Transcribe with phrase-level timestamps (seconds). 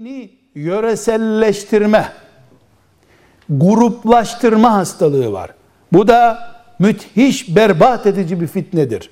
[0.00, 2.08] dini yöreselleştirme,
[3.50, 5.50] gruplaştırma hastalığı var.
[5.92, 6.38] Bu da
[6.78, 9.10] müthiş berbat edici bir fitnedir.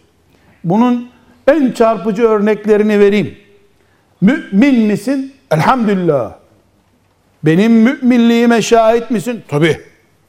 [0.65, 1.09] Bunun
[1.49, 3.39] en çarpıcı örneklerini vereyim.
[4.21, 5.33] Mümin misin?
[5.51, 6.35] Elhamdülillah.
[7.45, 9.43] Benim müminliğime şahit misin?
[9.49, 9.81] Tabi.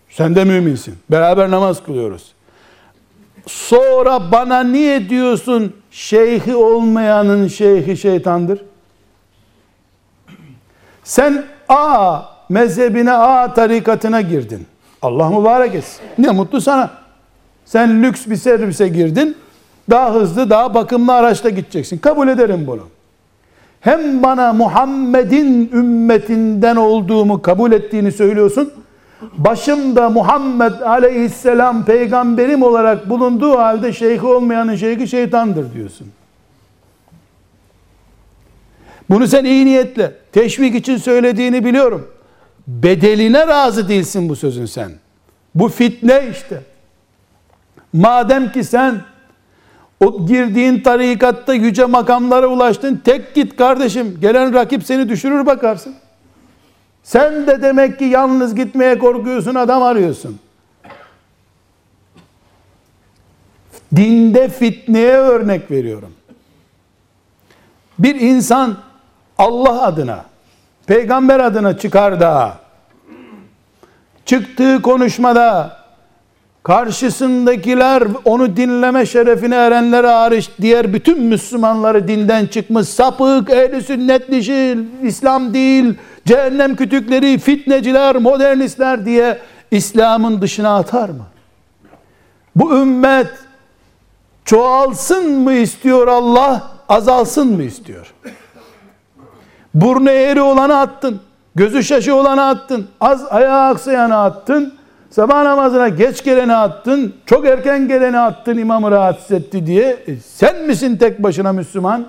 [0.10, 0.96] Sen de müminsin.
[1.12, 2.34] Beraber namaz kılıyoruz.
[3.48, 8.69] Sonra bana niye diyorsun şeyhi olmayanın şeyhi şeytandır?
[11.10, 14.66] Sen A mezhebine A tarikatına girdin.
[15.02, 16.02] Allah mübarek etsin.
[16.18, 16.90] Ne mutlu sana.
[17.66, 19.36] Sen lüks bir servise girdin.
[19.90, 21.98] Daha hızlı, daha bakımlı araçla gideceksin.
[21.98, 22.82] Kabul ederim bunu.
[23.82, 28.74] Hem bana Muhammed'in ümmetinden olduğumu kabul ettiğini söylüyorsun.
[29.38, 36.08] Başımda Muhammed aleyhisselam peygamberim olarak bulunduğu halde şeyhi olmayanın şeyhi şeytandır diyorsun.
[39.10, 42.08] Bunu sen iyi niyetle, teşvik için söylediğini biliyorum.
[42.68, 44.92] Bedeline razı değilsin bu sözün sen.
[45.56, 46.62] Bu fitne işte.
[47.94, 49.02] Madem ki sen
[50.00, 54.18] o girdiğin tarikatta yüce makamlara ulaştın, tek git kardeşim.
[54.22, 55.96] Gelen rakip seni düşürür bakarsın.
[57.04, 60.40] Sen de demek ki yalnız gitmeye korkuyorsun, adam arıyorsun.
[63.96, 66.14] Dinde fitneye örnek veriyorum.
[68.00, 68.78] Bir insan
[69.40, 70.26] Allah adına,
[70.88, 72.54] peygamber adına çıkar da
[74.26, 75.80] çıktığı konuşmada
[76.64, 84.84] karşısındakiler onu dinleme şerefine erenler hariç diğer bütün Müslümanları dinden çıkmış sapık, ehli sünnet dışı,
[85.04, 85.94] İslam değil,
[86.26, 89.40] cehennem kütükleri, fitneciler, modernistler diye
[89.72, 91.26] İslam'ın dışına atar mı?
[92.56, 93.28] Bu ümmet
[94.46, 98.14] çoğalsın mı istiyor Allah, azalsın mı istiyor?
[99.82, 101.22] Burnu eğri olanı attın,
[101.56, 104.74] gözü şaşı olanı attın, az ayağı aksayanı attın,
[105.10, 110.04] sabah namazına geç geleni attın, çok erken geleni attın imamı rahatsız etti diye.
[110.08, 112.08] E, sen misin tek başına Müslüman?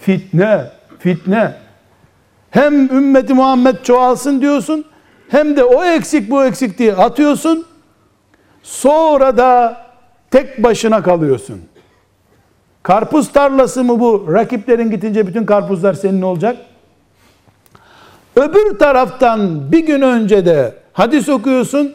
[0.00, 1.54] Fitne, fitne.
[2.50, 4.84] Hem ümmeti Muhammed çoğalsın diyorsun,
[5.28, 7.66] hem de o eksik bu eksik diye atıyorsun.
[8.62, 9.76] Sonra da
[10.30, 11.60] tek başına kalıyorsun.
[12.82, 14.26] Karpuz tarlası mı bu?
[14.32, 16.56] Rakiplerin gitince bütün karpuzlar senin olacak.
[18.36, 21.94] Öbür taraftan bir gün önce de hadis okuyorsun.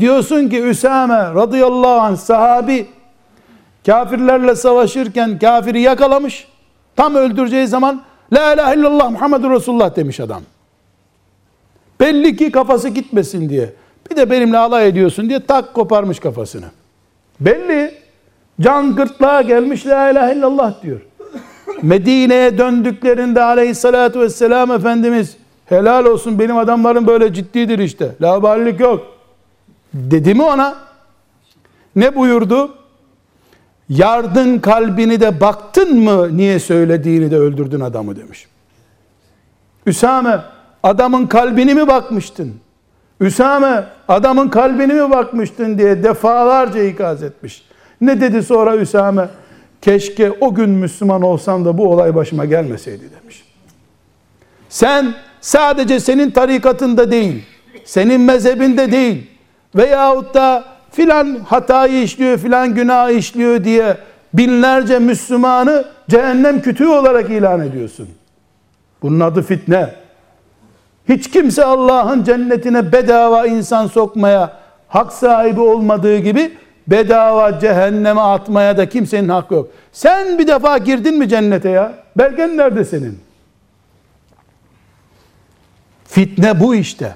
[0.00, 2.86] Diyorsun ki Üsame radıyallahu anh sahabi
[3.86, 6.48] kafirlerle savaşırken kafiri yakalamış.
[6.96, 10.42] Tam öldüreceği zaman La ilahe illallah Muhammedur Resulullah demiş adam.
[12.00, 13.72] Belli ki kafası gitmesin diye.
[14.10, 16.66] Bir de benimle alay ediyorsun diye tak koparmış kafasını.
[17.40, 18.05] Belli.
[18.60, 21.00] Can gırtlağa gelmiş la ilahe illallah diyor.
[21.82, 25.36] Medine'ye döndüklerinde aleyhissalatü vesselam Efendimiz
[25.66, 28.14] helal olsun benim adamlarım böyle ciddidir işte.
[28.20, 29.06] Laballik yok.
[29.94, 30.74] Dedi mi ona?
[31.96, 32.74] Ne buyurdu?
[33.88, 38.46] Yardın kalbini de baktın mı niye söylediğini de öldürdün adamı demiş.
[39.86, 40.40] Üsame
[40.82, 42.54] adamın kalbini mi bakmıştın?
[43.20, 47.64] Üsame adamın kalbini mi bakmıştın diye defalarca ikaz etmiş.
[48.00, 49.28] Ne dedi sonra Üsame?
[49.82, 53.44] Keşke o gün Müslüman olsam da bu olay başıma gelmeseydi demiş.
[54.68, 57.44] Sen sadece senin tarikatında değil,
[57.84, 59.30] senin mezhebinde değil
[59.76, 63.96] veyahut da filan hatayı işliyor, filan günah işliyor diye
[64.34, 68.08] binlerce Müslümanı cehennem kütüğü olarak ilan ediyorsun.
[69.02, 69.94] Bunun adı fitne.
[71.08, 74.52] Hiç kimse Allah'ın cennetine bedava insan sokmaya
[74.88, 76.52] hak sahibi olmadığı gibi
[76.88, 79.68] bedava cehenneme atmaya da kimsenin hakkı yok.
[79.92, 81.92] Sen bir defa girdin mi cennete ya?
[82.18, 83.18] Belgen nerede senin?
[86.04, 87.14] Fitne bu işte.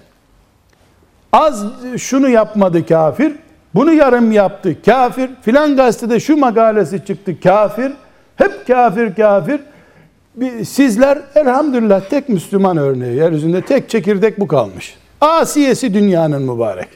[1.32, 1.64] Az
[1.98, 3.32] şunu yapmadı kafir,
[3.74, 7.92] bunu yarım yaptı kafir, filan gazetede şu makalesi çıktı kafir,
[8.36, 9.60] hep kafir kafir.
[10.64, 14.96] Sizler elhamdülillah tek Müslüman örneği, yeryüzünde tek çekirdek bu kalmış.
[15.20, 16.88] Asiyesi dünyanın mübarek.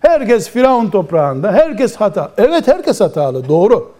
[0.00, 2.30] Herkes Firavun toprağında, herkes hata.
[2.38, 3.92] Evet herkes hatalı, doğru.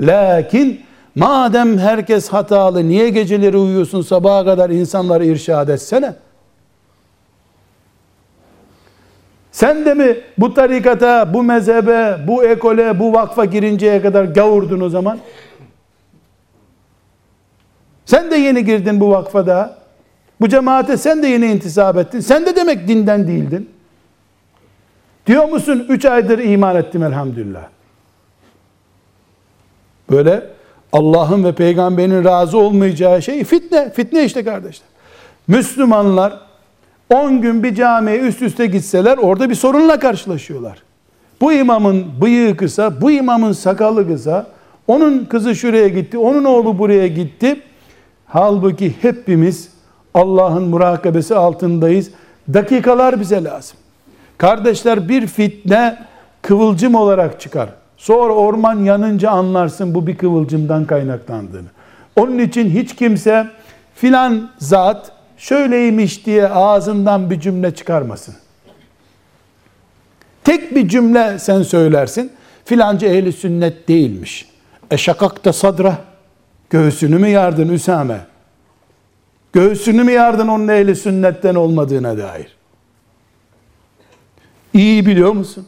[0.00, 0.80] Lakin
[1.14, 6.14] madem herkes hatalı, niye geceleri uyuyorsun sabaha kadar insanları irşad etsene?
[9.52, 14.88] Sen de mi bu tarikata, bu mezhebe, bu ekole, bu vakfa girinceye kadar gavurdun o
[14.88, 15.18] zaman?
[18.04, 19.78] Sen de yeni girdin bu vakfada.
[20.40, 22.20] Bu cemaate sen de yeni intisap ettin.
[22.20, 23.70] Sen de demek dinden değildin.
[25.26, 25.86] Diyor musun?
[25.88, 27.62] Üç aydır iman ettim elhamdülillah.
[30.10, 30.46] Böyle
[30.92, 33.90] Allah'ın ve peygamberin razı olmayacağı şey fitne.
[33.90, 34.88] Fitne işte kardeşler.
[35.48, 36.40] Müslümanlar
[37.10, 40.82] 10 gün bir camiye üst üste gitseler orada bir sorunla karşılaşıyorlar.
[41.40, 44.46] Bu imamın bıyığı kısa, bu imamın sakalı kısa,
[44.88, 47.60] onun kızı şuraya gitti, onun oğlu buraya gitti.
[48.26, 49.68] Halbuki hepimiz
[50.14, 52.10] Allah'ın murakabesi altındayız.
[52.54, 53.76] Dakikalar bize lazım.
[54.38, 55.98] Kardeşler bir fitne
[56.42, 57.68] kıvılcım olarak çıkar.
[57.96, 61.68] Sonra orman yanınca anlarsın bu bir kıvılcımdan kaynaklandığını.
[62.16, 63.46] Onun için hiç kimse
[63.94, 68.34] filan zat şöyleymiş diye ağzından bir cümle çıkarmasın.
[70.44, 72.32] Tek bir cümle sen söylersin.
[72.64, 74.48] Filanca ehli sünnet değilmiş.
[74.90, 75.98] Eşakakta sadra.
[76.70, 78.20] Göğsünü mü yardın Üsame?
[79.52, 82.56] Göğsünü mü yardın onun ehli sünnetten olmadığına dair?
[84.74, 85.66] İyi biliyor musun?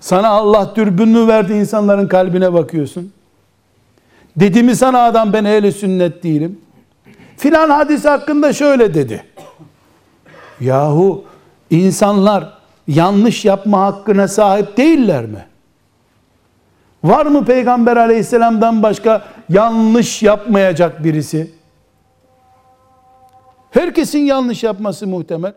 [0.00, 3.12] Sana Allah dürbünlü verdi insanların kalbine bakıyorsun.
[4.36, 6.60] Dedi mi sana adam ben ehli sünnet değilim?
[7.36, 9.24] Filan hadis hakkında şöyle dedi.
[10.60, 11.24] Yahu
[11.70, 12.52] insanlar
[12.88, 15.46] yanlış yapma hakkına sahip değiller mi?
[17.04, 21.50] Var mı Peygamber aleyhisselamdan başka yanlış yapmayacak birisi?
[23.70, 25.54] Herkesin yanlış yapması muhtemel.